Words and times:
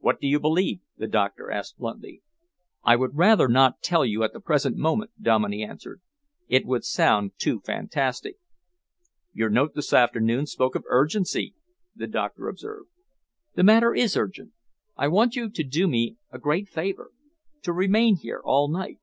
"What 0.00 0.18
do 0.20 0.26
you 0.26 0.40
believe?" 0.40 0.80
the 0.96 1.06
doctor 1.06 1.52
asked 1.52 1.78
bluntly. 1.78 2.20
"I 2.82 2.96
would 2.96 3.14
rather 3.16 3.46
not 3.46 3.80
tell 3.80 4.04
you 4.04 4.24
at 4.24 4.32
the 4.32 4.40
present 4.40 4.76
moment," 4.76 5.12
Dominey 5.22 5.62
answered. 5.62 6.00
"It 6.48 6.66
would 6.66 6.82
sound 6.84 7.30
too 7.38 7.60
fantastic." 7.60 8.38
"Your 9.32 9.48
note 9.48 9.76
this 9.76 9.92
afternoon 9.92 10.46
spoke 10.46 10.74
of 10.74 10.82
urgency," 10.88 11.54
the 11.94 12.08
doctor 12.08 12.48
observed. 12.48 12.90
"The 13.54 13.62
matter 13.62 13.94
is 13.94 14.16
urgent. 14.16 14.52
I 14.96 15.06
want 15.06 15.36
you 15.36 15.48
to 15.48 15.62
do 15.62 15.86
me 15.86 16.16
a 16.32 16.40
great 16.40 16.66
favour 16.68 17.12
to 17.62 17.72
remain 17.72 18.16
here 18.16 18.42
all 18.44 18.66
night." 18.68 18.98